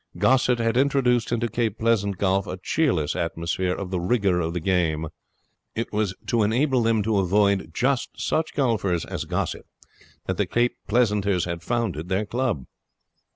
Gossett 0.17 0.57
had 0.57 0.77
introduced 0.77 1.31
into 1.31 1.47
Cape 1.47 1.77
Pleasant 1.77 2.17
golf 2.17 2.47
a 2.47 2.57
cheerless 2.57 3.15
atmosphere 3.15 3.75
of 3.75 3.91
the 3.91 3.99
rigour 3.99 4.39
of 4.39 4.53
the 4.55 4.59
game. 4.59 5.09
It 5.75 5.93
was 5.93 6.15
to 6.25 6.41
enable 6.41 6.81
them 6.81 7.03
to 7.03 7.19
avoid 7.19 7.69
just 7.71 8.19
such 8.19 8.55
golfers 8.55 9.05
as 9.05 9.25
Gossett 9.25 9.67
that 10.25 10.37
the 10.37 10.47
Cape 10.47 10.75
Pleasanters 10.87 11.45
had 11.45 11.61
founded 11.61 12.09
their 12.09 12.25
club. 12.25 12.65